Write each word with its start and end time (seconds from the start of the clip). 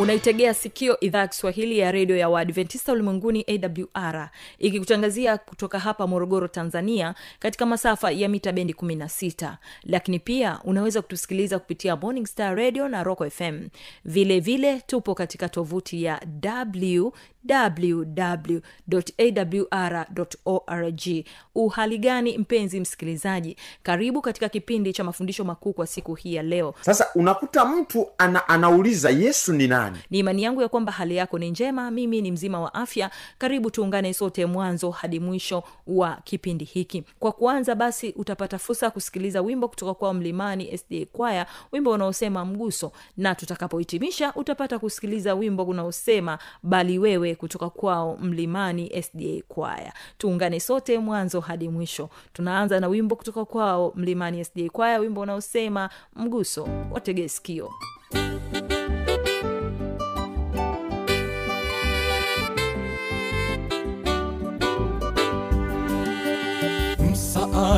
unaitegea 0.00 0.54
sikio 0.54 1.00
idhaa 1.00 1.18
ya 1.18 1.28
kiswahili 1.28 1.78
ya 1.78 1.92
redio 1.92 2.16
ya 2.16 2.28
waadventista 2.28 2.92
ulimwenguni 2.92 3.44
awr 3.94 4.30
ikikutangazia 4.58 5.38
kutoka 5.38 5.78
hapa 5.78 6.06
morogoro 6.06 6.48
tanzania 6.48 7.14
katika 7.38 7.66
masafa 7.66 8.10
ya 8.10 8.28
mita 8.28 8.52
bendi 8.52 8.72
16 8.72 9.52
lakini 9.82 10.18
pia 10.18 10.58
unaweza 10.64 11.02
kutusikiliza 11.02 11.58
kupitia 11.58 11.96
morning 11.96 12.26
star 12.26 12.56
radio 12.56 12.88
na 12.88 13.02
rock 13.02 13.28
fm 13.30 13.68
vile 14.04 14.40
vile 14.40 14.80
tupo 14.86 15.14
katika 15.14 15.48
tovuti 15.48 16.04
ya 16.04 16.20
www.awr.org 19.88 21.24
uhali 21.54 22.38
mpenzi 22.38 22.80
msikilizaji? 22.80 23.56
Karibu 23.82 24.22
katika 24.22 24.48
kipindi 24.48 24.92
cha 24.92 25.04
mafundisho 25.04 25.44
makuu 25.44 25.72
kwa 25.72 25.86
siku 25.86 26.14
hii 26.14 26.34
ya 26.34 26.42
leo. 26.42 26.74
Sasa 26.80 27.06
unakuta 27.14 27.64
mtu 27.64 28.08
ana, 28.18 28.48
anauliza 28.48 29.10
yesu 29.10 29.52
ni 29.52 29.68
nani 29.68 29.89
ni 30.10 30.18
imani 30.18 30.42
yangu 30.42 30.62
ya 30.62 30.68
kwamba 30.68 30.92
hali 30.92 31.16
yako 31.16 31.38
ni 31.38 31.50
njema. 31.50 31.90
Mimi 31.90 32.22
ni 32.22 32.32
mzima 32.32 32.60
wa 32.60 32.74
afya. 32.74 33.10
Karibu 33.38 33.70
tuungane 33.70 34.14
sote 34.14 34.46
mwanzo 34.46 34.90
hadi 34.90 35.20
mwisho 35.20 35.62
wa 35.86 36.16
kipindi 36.24 36.64
hiki. 36.64 37.04
Kwa 37.18 37.32
kuanza 37.32 37.74
basi 37.74 38.14
utapata 38.16 38.58
fursa 38.58 38.86
ya 38.86 38.90
kusikiliza 38.90 39.40
wimbo 39.42 39.68
kutoka 39.68 39.94
kwao 39.94 40.14
mlimani 40.14 40.78
sda 40.78 41.06
kwaya 41.12 41.46
wimbo 41.72 41.90
unaosema 41.90 42.44
mguso. 42.44 42.92
Na 43.16 43.34
tutakapohitimisha 43.34 44.32
utapata 44.34 44.78
kusikiliza 44.78 45.34
wimbo 45.34 45.62
unaosema 45.64 46.38
bali 46.62 46.98
wewe 46.98 47.34
kutoka 47.34 47.70
kwao 47.70 48.16
mlimani 48.20 49.02
sda 49.02 49.42
kwaya 49.48 49.92
tuungane 50.18 50.60
sote 50.60 50.98
mwanzo 50.98 51.40
hadi 51.40 51.68
mwisho. 51.68 52.08
Tunaanza 52.32 52.80
na 52.80 52.88
wimbo 52.88 53.16
kutoka 53.16 53.44
kwao 53.44 53.92
mlimani 53.96 54.44
sda 54.44 54.68
kwaya 54.68 54.98
wimbo 54.98 55.20
unaosema 55.20 55.90
mguso. 56.16 56.68
Watege 56.90 57.28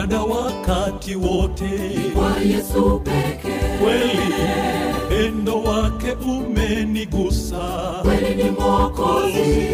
msaada 0.03 0.23
wakati 0.23 1.15
wote. 1.17 1.71
Kwa 2.15 2.37
yesu 2.41 3.01
pekee. 3.05 3.79
Kweli 3.79 4.19
upendo 5.07 5.63
wake 5.63 6.13
umenigusa. 6.13 7.59
Kweli 8.03 8.43
ni 8.45 8.51
mwokozi. 8.51 9.69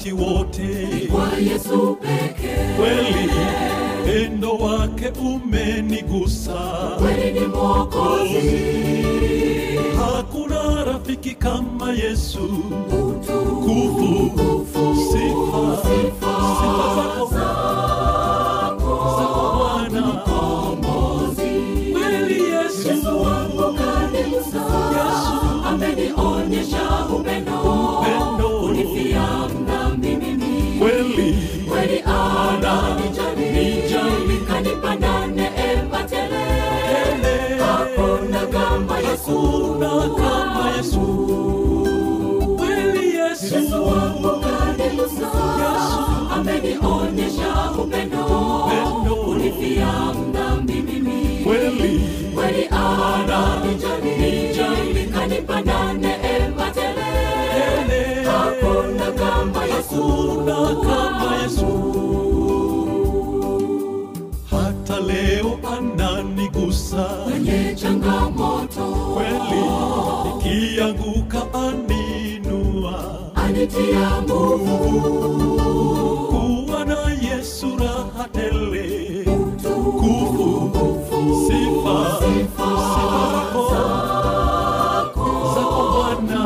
wakati 0.00 0.12
wote. 0.12 1.06
Kwa 1.10 1.28
yesu 1.38 1.96
pekee. 2.00 2.74
Kweli 2.76 3.30
pendo 4.04 4.54
wake 4.56 5.12
umenigusa. 5.20 6.54
Kweli 6.98 7.40
ni 7.40 7.46
mwokozi. 7.46 8.64
Hakuna 9.96 10.84
rafiki 10.84 11.34
kama 11.34 11.92
yesu. 11.92 12.40
Utukufu 12.88 14.96
sifa, 15.12 15.78
sifa. 15.82 16.32
Sifa 16.60 16.94
zako 16.96 17.26
hakuna 39.34 40.08
kama 40.16 40.70
yesu 40.76 41.00
kweli 42.56 43.14
yesu 43.16 43.84
wangu 43.84 44.40
kanisa 44.40 45.30
amenionyesha 46.34 47.70
upendo 47.82 48.26
Upendo. 48.66 49.14
unifia 49.14 49.92
mdhambi 50.14 50.72
mimi 50.74 51.44
kweli 51.44 52.00
kweli 52.34 52.68
ananijali 52.70 54.16
kanipa 55.14 55.60
na 55.60 55.92
neema 55.92 56.70
tele 56.70 57.04
hakuna 58.24 59.12
kama 59.12 59.64
yesu 59.64 60.02
hakuna 60.02 60.74
kama 60.74 61.36
yesu 61.42 61.66
leo 65.06 65.58
ananigusa 65.78 67.04
kwenye 67.04 67.74
changamoto 67.74 68.49
anitia 73.90 74.20
Mungu. 74.20 75.00
kuwa 76.66 76.84
na 76.84 76.96
yesu 77.22 77.66
raha 77.78 78.28
tele. 78.32 79.24
Utukufu, 79.26 81.10
sifa 81.46 82.20
sifa 82.20 82.70
zako. 82.76 83.70
Zako 85.54 85.94
bwana. 85.94 86.42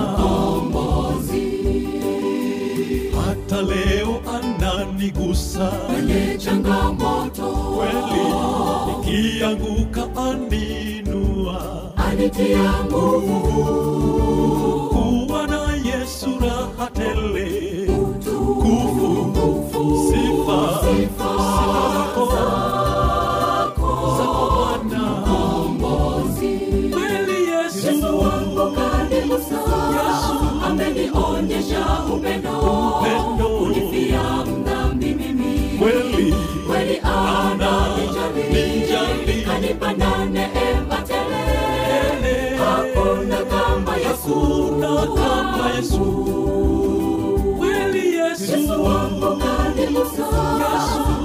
Hata 3.26 3.62
leo 3.62 4.20
ananigusa. 4.34 5.68
Kwenye 5.70 6.38
changamoto. 6.38 7.42
Kweli 7.76 8.24
nikianguka 8.88 10.08
aninua. 10.16 11.92
Anitia 11.96 12.72
nguvu 12.86 14.13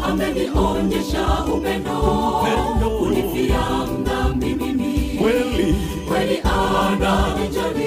amenionyesha 0.03 1.43
upendo. 1.55 1.99
Upendo. 2.41 2.97
unifia 2.97 3.59
mdhambi 3.99 4.45
mimi 4.55 5.17
kweli. 5.21 5.75
Kweli 6.07 6.41
ananijali 6.43 7.85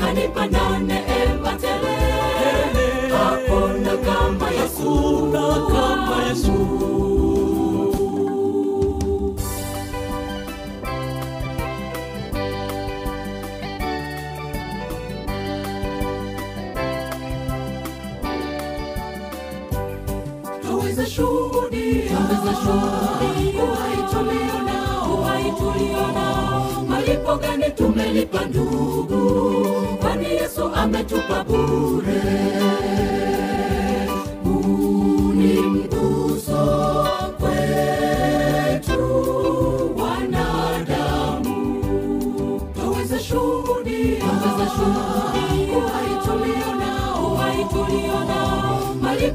kanipa 0.00 0.46
na 0.46 0.78
malipo 26.88 27.36
gani 27.36 27.70
tumelipa 27.76 28.44
ndugu 28.44 29.18
kwani 30.00 30.24
yesu 30.30 30.70
ametupa 30.74 31.44
bure 31.44 32.22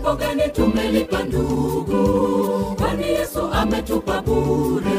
malipo 0.08 0.16
gani 0.16 0.50
tumelipa 0.52 1.24
ndugu. 1.24 2.76
Kwani 2.76 3.08
yesu 3.08 3.40
ametupa 3.54 4.22
bure 4.22 4.97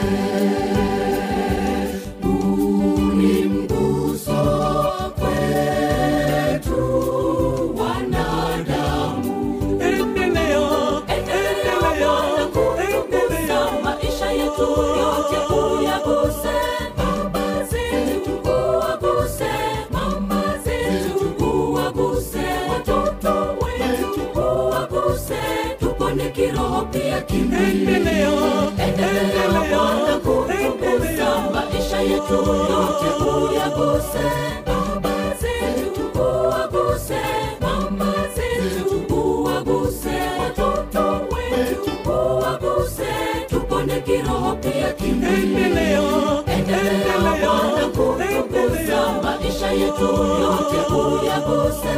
tupone 26.08 26.30
kiroho 26.30 26.82
pia 26.92 27.20
kimwili. 27.22 27.94
Endelea 27.94 28.30
endelea 28.78 29.60
bwana 29.70 30.18
kutukuza. 30.18 31.50
maisha 31.54 32.00
yetu 32.00 32.34
yote 32.34 33.24
uyaguse. 33.24 34.24
Baba 34.66 35.14
zetu 35.40 36.20
uwaguse. 36.20 37.20
Mama 37.60 38.12
zetu 38.36 39.14
uwaguse. 39.14 40.16
Watoto 40.40 41.26
wetu 41.34 42.10
uwaguse. 42.10 43.06
Tupone 43.48 44.00
kiroho 44.00 44.56
pia 44.56 44.92
kimwili. 44.92 45.54
Endelea 45.54 46.02
endelea 46.46 47.36
bwana 47.40 47.86
kutukuza. 47.86 49.22
maisha 49.22 49.70
yetu 49.72 50.04
yote 50.40 50.94
uyaguse 50.94 51.94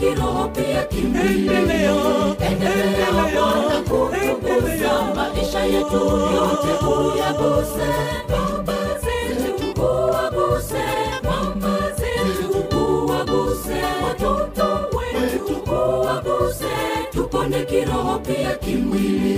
kiroho 0.00 0.48
pia 0.48 0.82
kimwili 0.84 1.54
endelea 2.40 3.12
bwana 3.34 3.80
kutukuza 3.88 5.14
maisha 5.16 5.64
yetu 5.64 5.96
yote 6.34 6.72
uyaguse. 6.86 7.90
Baba 8.28 8.76
kiroho 17.64 18.18
pia 18.18 18.54
kimwili 18.56 19.29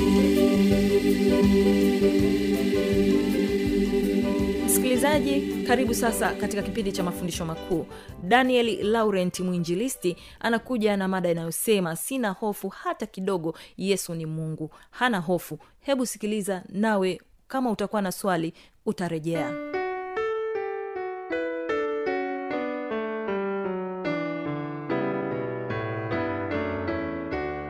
msikilizaji 5.02 5.64
karibu 5.66 5.94
sasa 5.94 6.34
katika 6.34 6.62
kipindi 6.62 6.92
cha 6.92 7.02
mafundisho 7.02 7.44
makuu. 7.44 7.86
Daniel 8.22 8.82
laurent 8.90 9.40
mwinjilisti 9.40 10.16
anakuja 10.40 10.96
na 10.96 11.08
mada 11.08 11.30
inayosema 11.30 11.96
sina 11.96 12.30
hofu 12.30 12.68
hata 12.68 13.06
kidogo 13.06 13.54
yesu 13.76 14.14
ni 14.14 14.26
mungu. 14.26 14.70
Hana 14.90 15.18
hofu. 15.18 15.58
Hebu 15.80 16.06
sikiliza 16.06 16.62
nawe 16.68 17.20
kama 17.48 17.70
utakuwa 17.70 18.02
na 18.02 18.12
swali 18.12 18.54
utarejea. 18.86 19.52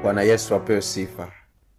Bwana 0.03 0.23
yesu 0.23 0.55
apewe 0.55 0.83
sifa. 0.83 1.33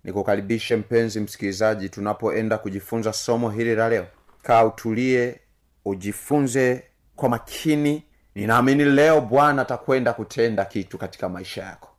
Nikukaribishe 0.03 0.75
mpenzi 0.75 1.19
msikilizaji 1.19 1.89
tunapoenda 1.89 2.57
kujifunza 2.57 3.13
somo 3.13 3.50
hili 3.50 3.75
la 3.75 3.89
leo. 3.89 4.05
Kaa 4.41 4.65
utulie 4.65 5.39
ujifunze 5.85 6.83
kwa 7.15 7.30
makini. 7.30 8.03
Ninaamini 8.35 8.85
leo 8.85 9.21
bwana 9.21 9.62
atakwenda 9.62 10.13
kutenda 10.13 10.65
kitu 10.65 10.97
katika 10.97 11.30
maisha 11.30 11.63
yako. 11.63 11.89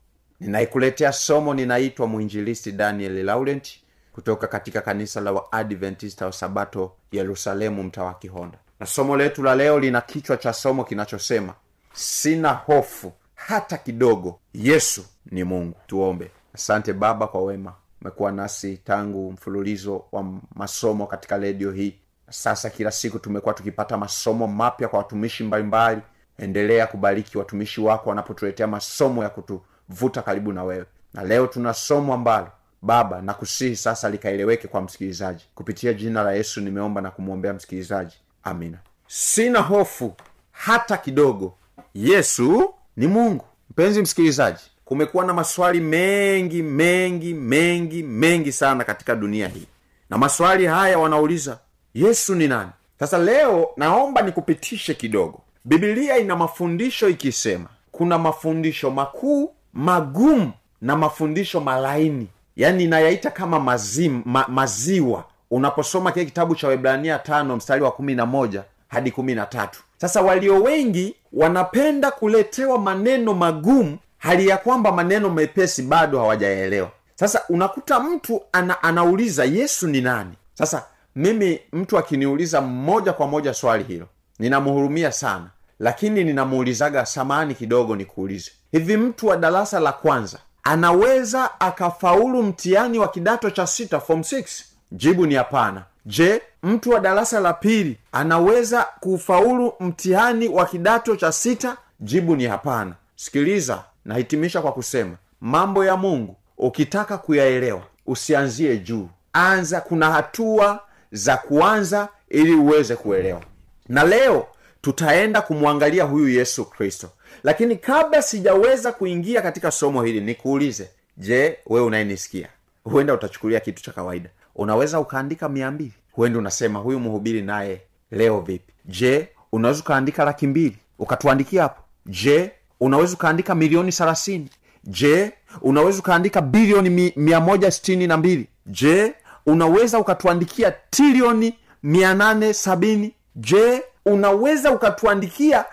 Ninaikuletea 0.41 1.13
somo 1.13 1.55
ninaitwa 1.55 2.07
mwinjilisti 2.07 2.73
daniel 2.73 3.25
laurent 3.25 3.81
kutoka 4.13 4.47
katika 4.47 4.81
kanisa 4.81 5.21
la 5.21 5.33
waadventista 5.33 6.27
wa 6.27 6.33
sabato 6.33 6.93
yerusalemu 7.13 7.83
mtaa 7.83 8.03
wa 8.05 8.15
kihonda. 8.15 8.59
Na 8.81 8.87
somo 8.87 9.17
letu 9.17 9.43
la 9.43 9.55
leo 9.55 9.81
lina 9.81 10.01
kichwa 10.01 10.37
cha 10.37 10.53
somo 10.53 10.85
kinachosema 10.85 11.55
sina 11.93 12.53
hofu 12.53 13.13
hata 13.35 13.79
kidogo 13.79 14.41
yesu 14.55 15.05
ni 15.31 15.45
mungu. 15.45 15.77
Tuombe. 15.87 16.31
Asante 16.55 16.93
baba 16.93 17.27
kwa 17.27 17.43
wema. 17.43 17.75
Umekuwa 18.03 18.33
nasi 18.33 18.77
tangu 18.77 19.33
mfululizo 19.33 20.05
wa 20.13 20.25
masomo 20.55 21.07
katika 21.07 21.39
redio 21.39 21.73
hii 21.73 21.95
sasa 22.31 22.71
kila 22.71 22.91
siku 22.91 23.19
tumekuwa 23.19 23.55
tukipata 23.55 23.97
masomo 23.97 24.47
mapya 24.47 24.89
kwa 24.89 24.99
watumishi 24.99 25.45
mbalimbali. 25.45 26.01
Endelea 26.39 26.87
kubariki 26.87 27.39
watumishi 27.39 27.81
wako 27.81 28.09
wanapotuletea 28.11 28.67
masomo 28.67 29.23
ya 29.23 29.29
kutuvuta 29.29 30.23
karibu 30.23 30.53
na 30.53 30.65
wewe. 30.65 30.85
Na 31.15 31.25
leo 31.25 31.47
tuna 31.47 31.75
somo 31.75 32.15
ambalo 32.15 32.49
baba 32.83 33.23
nakusihi 33.23 33.77
sasa 33.77 34.11
likaeleweke 34.11 34.69
kwa 34.69 34.81
msikilizaji. 34.81 35.45
Kupitia 35.55 35.93
jina 35.93 36.23
la 36.23 36.33
yesu 36.33 36.61
nimeomba 36.61 37.01
na 37.01 37.11
kumwombea 37.11 37.53
msikilizaji. 37.53 38.17
Amina. 38.43 38.79
Sina 39.07 39.61
hofu 39.61 40.15
hata 40.53 40.97
kidogo. 40.97 41.55
Yesu 41.95 42.75
ni 42.97 43.07
mungu. 43.07 43.45
Mpenzi 43.71 44.03
msikilizaji 44.03 44.61
kumekuwa 44.85 45.25
na 45.25 45.33
maswali 45.35 45.81
mengi 45.81 46.63
mengi 46.63 47.35
mengi 47.35 48.03
mengi 48.03 48.53
sana 48.53 48.85
katika 48.85 49.15
dunia 49.15 49.49
hii. 49.49 49.67
Na 50.11 50.19
maswali 50.19 50.67
haya 50.67 50.99
wanauliza 50.99 51.59
yesu 51.95 52.35
ni 52.35 52.49
nani? 52.49 52.71
Sasa 53.01 53.19
leo 53.19 53.69
naomba 53.77 54.23
nikupitishe 54.23 54.95
kidogo. 54.95 55.41
Bibilia 55.65 56.19
ina 56.19 56.37
mafundisho 56.37 57.09
ikisema 57.09 57.67
kuna 57.93 58.19
mafundisho 58.19 58.91
makuu 58.91 59.51
magumu 59.73 60.53
na 60.81 60.97
mafundisho 60.97 61.61
malaini. 61.61 62.29
Yaani 62.57 62.85
inayaita 62.85 63.31
kama 63.31 63.61
mazim, 63.61 64.23
ma, 64.25 64.45
maziwa. 64.49 65.25
Unaposoma 65.51 66.13
kile 66.13 66.25
kitabu 66.25 66.55
cha 66.55 66.69
webrania 66.69 67.19
tano 67.19 67.57
mstari 67.57 67.83
wa 67.83 67.91
kumi 67.93 68.15
na 68.15 68.27
moja 68.27 68.65
hadi 68.89 69.11
kumi 69.11 69.35
na 69.35 69.47
tatu. 69.47 69.81
Sasa 69.97 70.23
walio 70.23 70.63
wengi 70.63 71.15
wanapenda 71.33 72.11
kuletewa 72.11 72.79
maneno 72.79 73.35
magumu 73.35 73.99
hali 74.19 74.49
ya 74.49 74.57
kwamba 74.57 74.93
maneno 74.93 75.31
mepesi 75.31 75.83
bado 75.83 76.19
hawajaelewa 76.19 76.91
sasa 77.15 77.43
unakuta 77.49 78.01
mtu 78.01 78.43
ana, 78.53 78.83
anauliza 78.83 79.45
yesu 79.45 79.87
ni 79.89 80.01
nani? 80.01 80.33
Sasa 80.55 80.83
mimi 81.17 81.61
mtu 81.73 81.99
akiniuliza 81.99 82.61
moja 82.61 83.13
kwa 83.13 83.27
moja 83.27 83.55
swali 83.55 83.85
hilo 83.85 84.07
ninamhurumia 84.39 85.13
sana. 85.13 85.51
Lakini 85.79 86.25
ninamuulizaga 86.25 87.07
samani 87.07 87.55
kidogo 87.55 87.97
nikuulize. 87.97 88.51
Hivi 88.73 88.97
mtu 88.97 89.27
wa 89.27 89.37
darasa 89.37 89.81
la 89.81 89.93
kwanza 89.93 90.39
anaweza 90.63 91.61
akafaulu 91.61 92.43
mtihani 92.43 92.99
wa 92.99 93.09
kidato 93.09 93.51
cha 93.51 93.67
sita 93.67 94.01
form 94.01 94.21
6 94.21 94.63
jibu 94.93 95.27
ni 95.27 95.35
hapana. 95.35 95.85
Je 96.07 96.43
mtu 96.63 96.91
wa 96.91 97.01
darasa 97.01 97.41
la 97.41 97.53
pili 97.53 97.99
anaweza 98.13 98.87
kufaulu 99.01 99.73
mtihani 99.81 100.49
wa 100.49 100.67
kidato 100.67 101.17
cha 101.17 101.33
sita? 101.33 101.77
Jibu 102.01 102.37
ni 102.37 102.45
hapana. 102.47 102.95
Sikiliza 103.17 103.85
nahitimisha 104.05 104.63
kwa 104.63 104.73
kusema 104.73 105.17
mambo 105.41 105.85
ya 105.85 105.97
mungu 105.97 106.37
ukitaka 106.59 107.19
kuyaelewa 107.19 107.83
usianzie 108.07 108.79
juu. 108.79 109.09
Anza 109.33 109.81
kuna 109.81 110.13
hatua 110.13 110.81
za 111.15 111.37
kuanza 111.37 112.09
ili 112.29 112.55
uweze 112.55 112.97
kuelewa. 112.97 113.43
Na 113.89 114.05
leo 114.05 114.47
tutaenda 114.81 115.43
kumwangalia 115.43 116.05
huyu 116.05 116.29
yesu 116.29 116.65
kristo. 116.65 117.11
Lakini 117.43 117.77
kabla 117.77 118.23
sijaweza 118.23 118.93
kuingia 118.93 119.43
katika 119.43 119.71
somo 119.71 120.03
hili 120.03 120.21
nikuulize 120.21 120.89
je 121.17 121.59
wewe 121.67 121.87
unayenisikia? 121.87 122.49
Huenda 122.85 123.15
utachukulia 123.15 123.61
kitu 123.61 123.83
cha 123.83 123.93
kawaida. 123.93 124.31
Unaweza 124.55 125.01
ukaandika 125.01 125.49
mia 125.49 125.71
mbili. 125.71 125.93
Huenda 126.13 126.39
unasema 126.39 126.79
huyu 126.79 127.01
mhubiri 127.01 127.43
naye 127.43 127.81
leo 128.11 128.41
vipi? 128.41 128.73
Je 128.85 129.29
unaweza 129.53 129.81
ukaandika 129.81 130.25
laki 130.25 130.47
mbili? 130.47 130.77
Ukatuandikia 130.99 131.63
hapo. 131.63 131.83
Je 132.07 132.51
unaweza 132.81 133.15
ukaandika 133.15 133.55
milioni 133.55 133.93
thelathini? 133.93 134.49
Je 134.85 135.33
unaweza 135.63 135.99
ukaandika 135.99 136.41
bilioni 136.43 136.91
mi, 136.91 137.13
mia 137.17 137.41
moja 137.41 137.71
sitini 137.71 138.07
na 138.07 138.17
mbili? 138.17 138.47
Je 138.67 139.15
unaweza 139.47 139.99
ukatuandikia 139.99 140.73
trilioni 140.91 141.59
mia 141.83 142.15
nane 142.15 142.55
sabini. 142.55 143.15
Je 143.37 143.83
unaweza 144.07 144.71
ukatuandikia 144.71 145.65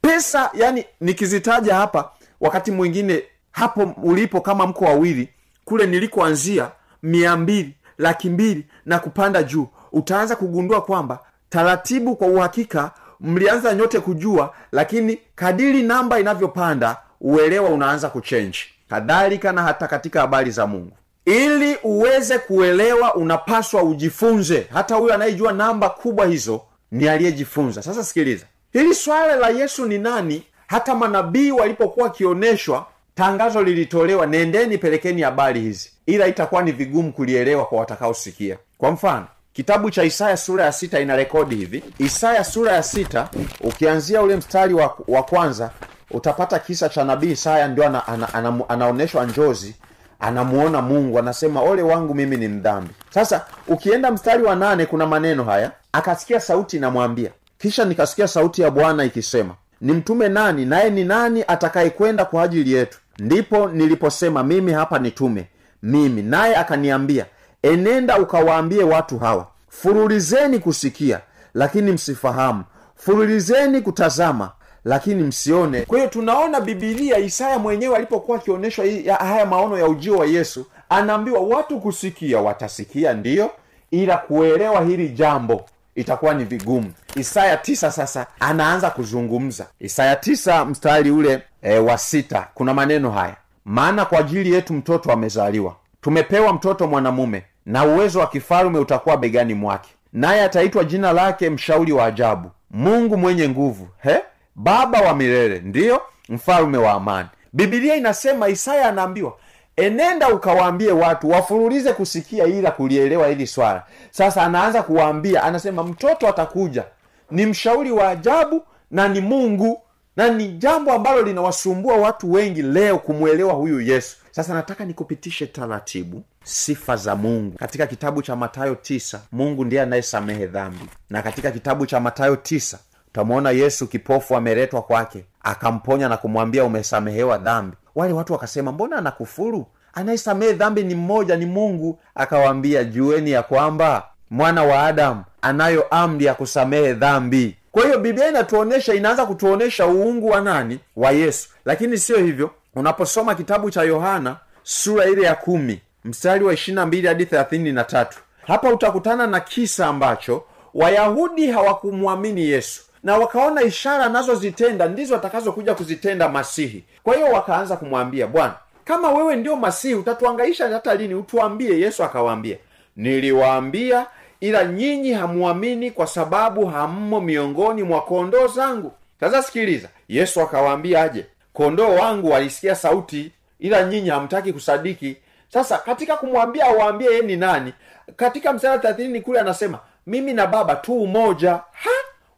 pesa? 0.00 0.50
Yani 0.54 0.84
nikizitaja 1.00 1.74
hapa 1.74 2.10
wakati 2.40 2.70
mwingine 2.70 3.22
hapo 3.52 3.94
ulipo 4.02 4.40
kama 4.40 4.66
mko 4.66 4.84
wawili 4.84 5.28
kule 5.64 5.86
nilikoanzia 5.86 6.70
mia 7.02 7.36
mbili 7.36 7.74
laki 7.98 8.30
mbili 8.30 8.66
na 8.86 8.98
kupanda 8.98 9.42
juu 9.42 9.68
utaanza 9.92 10.36
kugundua 10.36 10.80
kwamba 10.82 11.18
taratibu 11.48 12.16
kwa 12.16 12.26
uhakika 12.26 12.90
mlianza 13.20 13.74
nyote 13.74 14.00
kujua 14.00 14.54
lakini 14.72 15.18
kadiri 15.34 15.82
namba 15.82 16.20
inavyopanda 16.20 16.96
uelewa 17.20 17.68
unaanza 17.70 18.08
kuchenji 18.08 18.58
kadhalika 18.88 19.52
na 19.52 19.62
hata 19.62 19.88
katika 19.88 20.20
habari 20.20 20.50
za 20.50 20.66
mungu 20.66 20.96
ili 21.28 21.76
uweze 21.82 22.38
kuelewa 22.38 23.14
unapaswa 23.14 23.82
ujifunze. 23.82 24.66
Hata 24.72 24.94
huyo 24.94 25.14
anayejua 25.14 25.52
namba 25.52 25.90
kubwa 25.90 26.26
hizo 26.26 26.60
ni 26.90 27.08
aliyejifunza. 27.08 27.82
Sasa 27.82 28.04
sikiliza. 28.04 28.46
Hili 28.72 28.94
swala 28.94 29.36
la 29.36 29.48
yesu 29.48 29.86
ni 29.86 29.98
nani? 29.98 30.42
Hata 30.66 30.94
manabii 30.94 31.50
walipokuwa 31.50 32.06
wakioneshwa 32.06 32.86
tangazo 33.14 33.62
lilitolewa 33.62 34.26
nendeni 34.26 34.78
pelekeni 34.78 35.22
habari 35.22 35.60
hizi. 35.60 35.90
Ila 36.06 36.26
itakuwa 36.26 36.62
ni 36.62 36.72
vigumu 36.72 37.12
kulielewa 37.12 37.64
kwa 37.66 37.78
watakaosikia. 37.78 38.58
Kwa 38.78 38.90
mfano 38.90 39.26
kitabu 39.52 39.90
cha 39.90 40.04
isaya 40.04 40.36
sura 40.36 40.64
ya 40.64 40.72
sita 40.72 41.00
ina 41.00 41.16
rekodi 41.16 41.56
hivi. 41.56 41.82
Isaya 41.98 42.44
sura 42.44 42.72
ya 42.72 42.82
sita 42.82 43.28
ukianzia 43.60 44.22
ule 44.22 44.36
mstari 44.36 44.74
wa, 44.74 44.96
wa 45.08 45.22
kwanza 45.22 45.70
utapata 46.10 46.58
kisa 46.58 46.88
cha 46.88 47.04
nabii 47.04 47.30
isaya 47.30 47.68
ndio 47.68 47.86
ana, 47.86 48.06
ana, 48.08 48.34
ana, 48.34 48.60
anaonyeshwa 48.68 49.26
njozi 49.26 49.74
anamuona 50.20 50.82
mungu 50.82 51.18
anasema 51.18 51.60
ole 51.62 51.82
wangu 51.82 52.14
mimi 52.14 52.36
ni 52.36 52.48
mdhambi. 52.48 52.90
Sasa 53.10 53.44
ukienda 53.68 54.10
mstari 54.10 54.42
wa 54.42 54.56
nane 54.56 54.86
kuna 54.86 55.06
maneno 55.06 55.44
haya. 55.44 55.70
Akasikia 55.92 56.40
sauti 56.40 56.76
inamwambia. 56.76 57.30
Kisha 57.58 57.84
nikasikia 57.84 58.28
sauti 58.28 58.62
ya 58.62 58.70
bwana 58.70 59.04
ikisema 59.04 59.54
nimtume 59.80 60.28
nani? 60.28 60.64
Naye 60.64 60.90
ni 60.90 61.04
nani 61.04 61.44
atakayekwenda 61.48 62.24
kwa 62.24 62.42
ajili 62.42 62.72
yetu? 62.72 62.98
Ndipo 63.18 63.68
niliposema 63.68 64.42
mimi 64.44 64.72
hapa 64.72 64.98
nitume 64.98 65.46
mimi. 65.82 66.22
Naye 66.22 66.56
akaniambia 66.56 67.26
enenda 67.62 68.18
ukawaambie 68.18 68.84
watu 68.84 69.18
hawa 69.18 69.46
furulizeni 69.68 70.58
kusikia 70.58 71.20
lakini 71.54 71.92
msifahamu. 71.92 72.64
Furulizeni 72.96 73.80
kutazama 73.80 74.50
lakini 74.84 75.22
msione. 75.22 75.80
Kwa 75.82 75.98
hiyo 75.98 76.10
tunaona 76.10 76.60
bibilia 76.60 77.18
isaya 77.18 77.58
mwenyewe 77.58 77.96
alipokuwa 77.96 78.38
akionyeshwa 78.38 78.84
haya 79.18 79.46
maono 79.46 79.78
ya 79.78 79.86
ujio 79.86 80.16
wa 80.18 80.26
yesu 80.26 80.66
anaambiwa 80.88 81.40
watu 81.40 81.80
kusikia 81.80 82.40
watasikia 82.40 83.12
ndiyo 83.14 83.50
ila 83.90 84.16
kuelewa 84.16 84.84
hili 84.84 85.08
jambo 85.08 85.64
itakuwa 85.94 86.34
ni 86.34 86.44
vigumu. 86.44 86.92
Isaya 87.16 87.56
tisa 87.56 87.90
sasa 87.90 88.26
anaanza 88.40 88.90
kuzungumza. 88.90 89.66
Isaya 89.80 90.16
tisa 90.16 90.64
mstari 90.64 91.10
ule 91.10 91.42
e, 91.62 91.78
wa 91.78 91.98
sita 91.98 92.48
kuna 92.54 92.74
maneno 92.74 93.10
haya. 93.10 93.36
Maana 93.64 94.04
kwa 94.04 94.18
ajili 94.18 94.52
yetu 94.52 94.74
mtoto 94.74 95.12
amezaliwa. 95.12 95.76
Tumepewa 96.00 96.52
mtoto 96.52 96.86
mwanamume 96.86 97.42
na 97.66 97.84
uwezo 97.84 98.20
wa 98.20 98.26
kifalume 98.26 98.78
utakuwa 98.78 99.16
begani 99.16 99.54
mwake. 99.54 99.88
Naye 100.12 100.42
ataitwa 100.42 100.84
jina 100.84 101.12
lake 101.12 101.50
mshauri 101.50 101.92
wa 101.92 102.04
ajabu. 102.04 102.50
Mungu 102.70 103.16
mwenye 103.16 103.48
nguvu 103.48 103.88
he 104.02 104.20
baba 104.58 105.00
wa 105.00 105.14
milele 105.14 105.58
ndiyo 105.58 106.02
mfalume 106.28 106.78
wa 106.78 106.92
amani. 106.92 107.28
Bibilia 107.52 107.96
inasema 107.96 108.48
isaya 108.48 108.88
anaambiwa 108.88 109.36
enenda 109.76 110.28
ukawaambie 110.28 110.92
watu 110.92 111.30
wafurulize 111.30 111.92
kusikia 111.92 112.44
ila 112.44 112.70
kulielewa 112.70 113.28
hili 113.28 113.46
swala. 113.46 113.82
Sasa 114.10 114.42
anaanza 114.42 114.82
kuwaambia 114.82 115.42
anasema 115.42 115.82
mtoto 115.82 116.28
atakuja. 116.28 116.84
Ni 117.30 117.46
mshauri 117.46 117.90
wa 117.90 118.08
ajabu 118.08 118.62
na 118.90 119.08
ni 119.08 119.20
mungu 119.20 119.82
na 120.16 120.28
ni 120.30 120.48
jambo 120.48 120.92
ambalo 120.92 121.22
linawasumbua 121.22 121.96
watu 121.96 122.32
wengi 122.32 122.62
leo 122.62 122.98
kumwelewa 122.98 123.52
huyu 123.52 123.80
yesu. 123.80 124.16
Sasa 124.30 124.54
nataka 124.54 124.84
nikupitishe 124.84 125.46
taratibu 125.46 126.22
sifa 126.44 126.96
za 126.96 127.16
mungu. 127.16 127.58
Katika 127.58 127.86
kitabu 127.86 128.22
cha 128.22 128.36
matayo 128.36 128.74
tisa 128.74 129.20
mungu 129.32 129.64
ndiye 129.64 129.82
anayesamehe 129.82 130.46
dhambi. 130.46 130.84
Na 131.10 131.22
katika 131.22 131.50
kitabu 131.50 131.86
cha 131.86 132.00
matayo 132.00 132.36
tisa 132.36 132.78
utamwona 133.12 133.50
yesu 133.50 133.86
kipofu 133.86 134.36
ameletwa 134.36 134.82
kwake 134.82 135.24
akamponya 135.42 136.08
na 136.08 136.16
kumwambia 136.16 136.64
umesamehewa 136.64 137.38
dhambi. 137.38 137.76
Wale 137.94 138.12
watu 138.12 138.32
wakasema 138.32 138.72
mbona 138.72 138.96
anakufuru? 138.96 139.66
Anayesamehe 139.94 140.52
dhambi 140.52 140.82
ni 140.84 140.94
mmoja 140.94 141.36
ni 141.36 141.46
mungu. 141.46 141.98
Akawaambia 142.14 142.84
jueni 142.84 143.30
ya 143.30 143.42
kwamba 143.42 144.06
mwana 144.30 144.64
wa 144.64 144.82
adamu 144.82 145.24
anayo 145.42 145.82
amri 145.90 146.24
ya 146.24 146.34
kusamehe 146.34 146.92
dhambi. 146.94 147.56
Kwa 147.72 147.84
hiyo 147.84 147.98
biblia 147.98 148.28
inatuonyesha 148.28 148.94
inaanza 148.94 149.26
kutuonyesha 149.26 149.86
uungu 149.86 150.28
wa 150.28 150.40
nani? 150.40 150.80
Wa 150.96 151.10
yesu. 151.10 151.48
Lakini 151.64 151.98
siyo 151.98 152.18
hivyo. 152.18 152.50
Unaposoma 152.74 153.34
kitabu 153.34 153.70
cha 153.70 153.82
yohana 153.82 154.36
sura 154.62 155.06
ile 155.06 155.22
ya 155.22 155.34
kumi 155.34 155.80
mstari 156.04 156.44
wa 156.44 156.54
ishirina 156.54 156.86
mbili 156.86 157.08
hadi 157.08 157.26
thelathini 157.26 157.72
na 157.72 157.84
tatu 157.84 158.18
hapa 158.46 158.68
utakutana 158.72 159.26
na 159.26 159.40
kisa 159.40 159.86
ambacho 159.86 160.44
wayahudi 160.74 161.50
hawakumwamini 161.50 162.40
yesu 162.48 162.82
na 163.02 163.16
wakaona 163.16 163.62
ishara 163.62 164.04
anazozitenda 164.04 164.88
ndizo 164.88 165.16
atakazokuja 165.16 165.74
kuzitenda 165.74 166.28
masihi. 166.28 166.84
Kwa 167.02 167.14
hiyo 167.14 167.26
wakaanza 167.26 167.76
kumwambia 167.76 168.26
bwana 168.26 168.54
kama 168.84 169.10
wewe 169.12 169.36
ndio 169.36 169.56
masihi 169.56 169.94
utatuangaisha 169.94 170.68
hata 170.68 170.94
lini? 170.94 171.14
Utuambie. 171.14 171.80
Yesu 171.80 172.04
akawaambia 172.04 172.56
niliwaambia 172.96 174.06
ila 174.40 174.64
nyinyi 174.64 175.12
hamuamini 175.12 175.90
kwa 175.90 176.06
sababu 176.06 176.66
hammo 176.66 177.20
miongoni 177.20 177.82
mwa 177.82 178.00
kondoo 178.02 178.46
zangu. 178.46 178.92
Sasa 179.20 179.42
sikiliza 179.42 179.88
yesu 180.08 180.40
akawaambia 180.40 181.02
aje 181.02 181.26
kondoo 181.52 181.94
wangu 181.94 182.30
walisikia 182.30 182.74
sauti 182.74 183.32
ila 183.60 183.82
nyinyi 183.82 184.08
hamtaki 184.08 184.52
kusadiki. 184.52 185.16
Sasa 185.52 185.78
katika 185.78 186.16
kumwambia 186.16 186.64
awaambie 186.66 187.10
ye 187.14 187.20
ni 187.22 187.36
nani 187.36 187.72
katika 188.16 188.52
msara 188.52 188.78
thelathini 188.78 189.20
kule 189.20 189.40
anasema 189.40 189.78
mimi 190.06 190.32
na 190.32 190.46
baba 190.46 190.76
tu 190.76 191.02
umoja. 191.02 191.50
Ha 191.72 191.90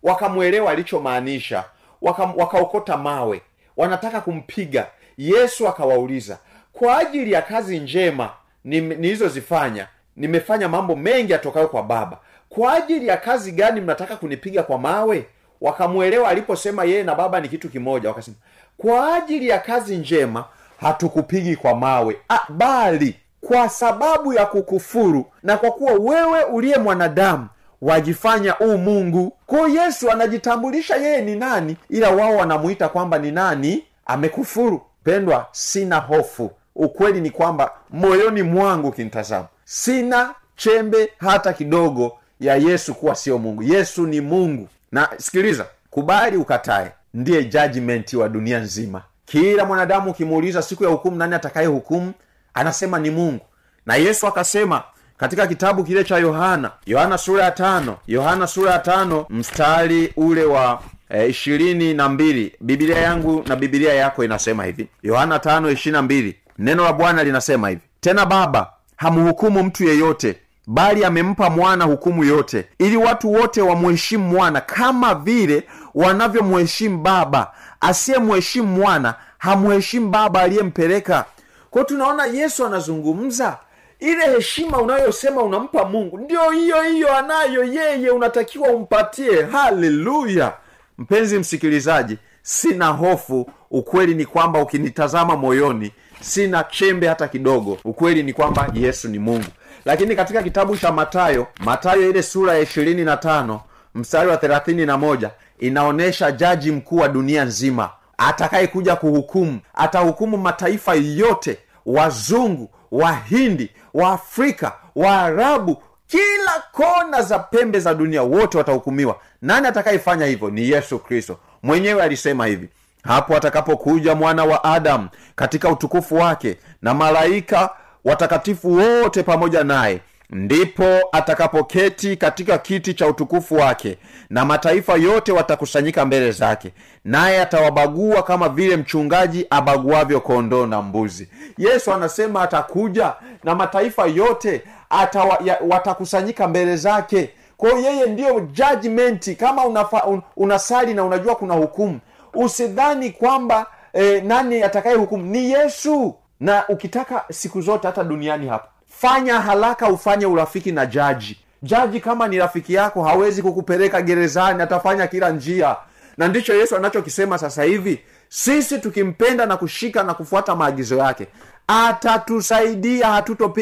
wakamwelewa 0.02 0.70
alichomaanisha 0.70 1.64
waka- 2.02 2.32
wakaokota 2.36 2.96
mawe 2.96 3.42
wanataka 3.76 4.20
kumpiga. 4.20 4.86
Yesu 5.18 5.68
akawauliza 5.68 6.38
kwa 6.72 6.98
ajili 6.98 7.32
ya 7.32 7.42
kazi 7.42 7.78
njema 7.78 8.30
ni- 8.64 8.80
nilizozifanya 8.80 9.86
nimefanya 10.16 10.68
mambo 10.68 10.96
mengi 10.96 11.32
yatokayo 11.32 11.68
kwa 11.68 11.82
baba. 11.82 12.18
Kwa 12.48 12.72
ajili 12.74 13.06
ya 13.06 13.16
kazi 13.16 13.52
gani 13.52 13.80
mnataka 13.80 14.16
kunipiga 14.16 14.62
kwa 14.62 14.78
mawe? 14.78 15.26
Wakamwelewa 15.60 16.28
aliposema 16.28 16.84
yeye 16.84 17.02
na 17.02 17.14
baba 17.14 17.40
ni 17.40 17.48
kitu 17.48 17.68
kimoja 17.68 18.08
wakasema 18.08 18.36
kwa 18.78 19.14
ajili 19.16 19.48
ya 19.48 19.58
kazi 19.58 19.96
njema 19.96 20.44
hatukupigi 20.80 21.56
kwa 21.56 21.74
mawe 21.74 22.16
bali 22.48 23.16
kwa 23.40 23.68
sababu 23.68 24.32
ya 24.32 24.46
kukufuru 24.46 25.32
na 25.42 25.56
kwa 25.56 25.70
kuwa 25.70 25.92
wewe 25.92 26.44
uliye 26.44 26.78
mwanadamu 26.78 27.48
wajifanya 27.82 28.58
u 28.58 28.78
mungu. 28.78 29.36
Kwayo 29.46 29.68
yesu 29.68 30.10
anajitambulisha 30.10 30.96
yeye 30.96 31.20
ni 31.22 31.36
nani 31.36 31.76
ila 31.88 32.10
wao 32.10 32.36
wanamuita 32.36 32.88
kwamba 32.88 33.18
ni 33.18 33.30
nani? 33.30 33.84
Amekufuru. 34.06 34.82
Pendwa 35.04 35.46
sina 35.52 35.96
hofu. 35.98 36.50
Ukweli 36.76 37.20
ni 37.20 37.30
kwamba 37.30 37.70
moyoni 37.90 38.42
mwangu 38.42 38.88
ukinitazama 38.88 39.46
sina 39.64 40.34
chembe 40.56 41.12
hata 41.18 41.52
kidogo 41.52 42.12
ya 42.40 42.56
yesu 42.56 42.94
kuwa 42.94 43.14
sio 43.14 43.38
mungu. 43.38 43.62
Yesu 43.62 44.06
ni 44.06 44.20
mungu. 44.20 44.68
Na 44.92 45.08
sikiliza 45.18 45.66
kubali 45.90 46.36
ukatae 46.36 46.92
ndiye 47.14 47.44
judgment 47.44 48.12
wa 48.12 48.28
dunia 48.28 48.58
nzima. 48.58 49.02
Kila 49.24 49.64
mwanadamu 49.64 50.10
ukimuuliza 50.10 50.62
siku 50.62 50.84
ya 50.84 50.90
hukumu 50.90 51.16
nani 51.16 51.34
atakaye 51.34 51.66
hukumu 51.66 52.12
anasema 52.54 52.98
ni 52.98 53.10
mungu. 53.10 53.44
Na 53.86 53.96
yesu 53.96 54.26
akasema 54.26 54.82
katika 55.20 55.46
kitabu 55.46 55.84
kile 55.84 56.04
cha 56.04 56.18
yohana 56.18 56.70
yohana 56.86 57.18
sura 57.18 57.44
ya 57.44 57.50
tano 57.50 57.96
yohana 58.06 58.46
sura 58.46 58.72
ya 58.72 58.78
tano 58.78 59.26
mstari 59.30 60.12
ule 60.16 60.44
wa 60.44 60.82
ishirini 61.28 61.94
na 61.94 62.08
mbili 62.08 62.52
bibilia 62.60 62.98
yangu 62.98 63.42
na 63.46 63.56
bibilia 63.56 63.94
yako 63.94 64.24
inasema 64.24 64.64
hivi. 64.64 64.88
Yohana 65.02 65.38
tano 65.38 65.70
ishirini 65.70 65.92
na 65.96 66.02
mbili 66.02 66.36
neno 66.58 66.84
la 66.84 66.92
bwana 66.92 67.24
linasema 67.24 67.68
hivi. 67.68 67.80
Tena 68.00 68.26
baba 68.26 68.72
hamhukumu 68.96 69.62
mtu 69.62 69.84
yeyote 69.84 70.36
bali 70.66 71.04
amempa 71.04 71.50
mwana 71.50 71.84
hukumu 71.84 72.24
yote 72.24 72.66
ili 72.78 72.96
watu 72.96 73.32
wote 73.32 73.62
wamuheshimu 73.62 74.24
mwana 74.28 74.60
kama 74.60 75.14
vile 75.14 75.62
wanavyomuheshimu 75.94 76.98
baba. 76.98 77.52
Asiyemuheshimu 77.80 78.66
mwana 78.68 79.14
hamuheshimu 79.38 80.08
baba 80.10 80.40
aliyempeleka. 80.42 81.24
Kwao 81.70 81.84
tunaona 81.84 82.26
yesu 82.26 82.66
anazungumza 82.66 83.58
ile 84.00 84.26
heshima 84.34 84.78
unayosema 84.78 85.42
unampa 85.42 85.84
mungu 85.84 86.18
ndio 86.18 86.50
hiyo 86.50 86.82
hiyo 86.82 87.16
anayo 87.16 87.64
yeye 87.64 88.10
unatakiwa 88.10 88.68
umpatie. 88.68 89.42
Haleluya! 89.42 90.52
Mpenzi 90.98 91.38
msikilizaji 91.38 92.18
sina 92.42 92.86
hofu. 92.86 93.50
Ukweli 93.70 94.14
ni 94.14 94.24
kwamba 94.26 94.62
ukinitazama 94.62 95.36
moyoni 95.36 95.92
sina 96.20 96.64
chembe 96.64 97.08
hata 97.08 97.28
kidogo. 97.28 97.78
Ukweli 97.84 98.22
ni 98.22 98.32
kwamba 98.32 98.70
yesu 98.74 99.08
ni 99.08 99.18
mungu. 99.18 99.44
Lakini 99.84 100.16
katika 100.16 100.42
kitabu 100.42 100.76
cha 100.76 100.92
matayo 100.92 101.46
matayo 101.60 102.10
ile 102.10 102.22
sura 102.22 102.54
ya 102.54 102.60
ishirini 102.60 103.04
na 103.04 103.16
tano 103.16 103.60
mstari 103.94 104.28
wa 104.30 104.36
thelathini 104.36 104.86
na 104.86 104.96
moja 104.98 105.30
inaonyesha 105.58 106.32
jaji 106.32 106.72
mkuu 106.72 106.96
wa 106.96 107.08
dunia 107.08 107.44
nzima 107.44 107.90
atakayekuja 108.18 108.96
kuhukumu 108.96 109.60
atahukumu 109.74 110.36
mataifa 110.36 110.94
yote 110.94 111.58
wazungu 111.86 112.70
wahindi 112.92 113.70
waafrika 113.94 114.72
waarabu 114.96 115.82
kila 116.06 116.62
kona 116.72 117.22
za 117.22 117.38
pembe 117.38 117.80
za 117.80 117.94
dunia 117.94 118.22
wote 118.22 118.58
watahukumiwa. 118.58 119.16
Nani 119.42 119.66
atakayefanya 119.66 120.26
hivyo? 120.26 120.50
Ni 120.50 120.70
yesu 120.70 120.98
kristo. 120.98 121.38
Mwenyewe 121.62 122.02
alisema 122.02 122.46
hivi 122.46 122.68
hapo 123.02 123.36
atakapokuja 123.36 124.14
mwana 124.14 124.44
wa 124.44 124.64
adamu 124.64 125.08
katika 125.36 125.68
utukufu 125.68 126.14
wake 126.16 126.56
na 126.82 126.94
malaika 126.94 127.70
watakatifu 128.04 128.72
wote 128.76 129.22
pamoja 129.22 129.64
naye 129.64 130.00
ndipo 130.32 130.84
atakapoketi 131.12 132.16
katika 132.16 132.58
kiti 132.58 132.94
cha 132.94 133.06
utukufu 133.06 133.54
wake 133.54 133.98
na 134.30 134.44
mataifa 134.44 134.94
yote 134.94 135.32
watakusanyika 135.32 136.04
mbele 136.04 136.32
zake 136.32 136.72
naye 137.04 137.40
atawabagua 137.42 138.22
kama 138.22 138.48
vile 138.48 138.76
mchungaji 138.76 139.46
abaguavyo 139.50 140.20
kondoo 140.20 140.66
na 140.66 140.82
mbuzi. 140.82 141.28
Yesu 141.58 141.92
anasema 141.92 142.42
atakuja 142.42 143.12
na 143.44 143.54
mataifa 143.54 144.06
yote 144.06 144.62
atawa, 144.90 145.38
ya, 145.44 145.58
watakusanyika 145.68 146.48
mbele 146.48 146.76
zake. 146.76 147.30
Kwao 147.56 147.78
yeye 147.78 148.06
ndiyo 148.06 148.40
jajmenti 148.40 149.34
kama 149.34 149.64
unafa, 149.66 150.04
un, 150.04 150.22
unasali 150.36 150.94
na 150.94 151.04
unajua 151.04 151.34
kuna 151.36 151.54
hukumu 151.54 152.00
usidhani 152.34 153.10
kwamba 153.10 153.66
eh, 153.92 154.24
nani 154.24 154.62
atakaye 154.62 154.96
hukumu 154.96 155.24
ni 155.24 155.50
yesu. 155.50 156.14
Na 156.40 156.68
ukitaka 156.68 157.24
siku 157.32 157.60
zote 157.60 157.86
hata 157.86 158.04
duniani 158.04 158.48
hapa 158.48 158.68
fanya 159.00 159.40
haraka 159.40 159.88
ufanye 159.88 160.26
urafiki 160.26 160.72
na 160.72 160.86
jaji. 160.86 161.38
Jaji 161.62 162.00
kama 162.00 162.28
ni 162.28 162.38
rafiki 162.38 162.74
yako 162.74 163.02
hawezi 163.04 163.42
kukupeleka 163.42 164.02
gerezani 164.02 164.62
atafanya 164.62 165.06
kila 165.06 165.30
njia. 165.30 165.76
Na 166.16 166.28
ndicho 166.28 166.54
yesu 166.54 166.76
anachokisema 166.76 167.38
sasa 167.38 167.62
hivi. 167.62 168.00
Sisi 168.28 168.78
tukimpenda 168.78 169.46
na 169.46 169.56
kushika 169.56 170.02
na 170.02 170.14
kufuata 170.14 170.56
maagizo 170.56 170.96
yake 170.96 171.26
atatusaidia 171.66 173.06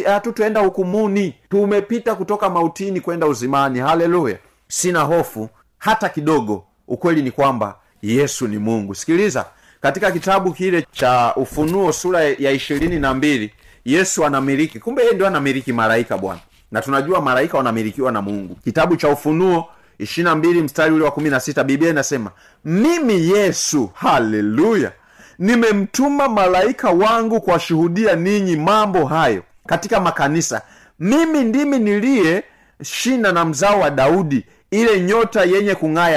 hatutoenda 0.07 0.61
hukumuni. 0.61 1.35
Tumepita 1.51 2.15
kutoka 2.15 2.51
mautini 2.51 3.01
kwenda 3.01 3.27
uzimani. 3.27 3.79
Haleluya. 3.79 4.39
Sina 4.69 5.01
hofu 5.01 5.49
hata 5.79 6.09
kidogo. 6.09 6.65
Ukweli 6.89 7.23
ni 7.23 7.31
kwamba 7.31 7.77
yesu 8.03 8.49
ni 8.49 8.59
mungu. 8.59 8.95
Sikiliza 8.95 9.45
katika 9.81 10.11
kitabu 10.11 10.53
kile 10.53 10.87
cha 10.93 11.33
ufunuo 11.37 11.93
sura 11.93 12.23
ya 12.25 12.51
ishirini 12.51 12.99
na 12.99 13.15
mbili 13.15 13.53
yesu 13.93 14.25
anamiliki. 14.27 14.79
Kumbe 14.79 15.03
yeye 15.03 15.15
ndio 15.15 15.27
anamiliki 15.27 15.73
malaika 15.73 16.19
bwana. 16.19 16.41
Na 16.73 16.81
tunajua 16.83 17.21
malaika 17.21 17.57
wanamilikiwa 17.57 18.13
na 18.13 18.23
mungu. 18.23 18.55
Kitabu 18.65 18.97
cha 18.97 19.09
ufunuo 19.09 19.69
ishirina 19.99 20.35
mbili 20.35 20.63
mstari 20.63 20.95
ule 20.95 21.05
wa 21.05 21.11
kumi 21.11 21.31
na 21.31 21.41
sita 21.41 21.65
biblia 21.65 21.91
inasema 21.91 22.31
mimi 22.65 23.31
yesu 23.31 23.91
haleluya 23.95 24.93
nimemtuma 25.39 26.29
malaika 26.29 26.91
wangu 26.91 27.41
kuwashuhudia 27.41 28.17
ninyi 28.17 28.57
mambo 28.57 29.05
hayo 29.07 29.43
katika 29.67 30.01
makanisa. 30.01 30.63
Mimi 31.01 31.45
ndimi 31.45 31.79
niliye 31.79 32.45
shina 32.83 33.33
na 33.33 33.45
mzao 33.45 33.81
wa 33.81 33.91
daudi 33.91 34.45
ile 34.71 35.01
nyota 35.01 35.45
yenye 35.45 35.75
kung'aa 35.75 36.11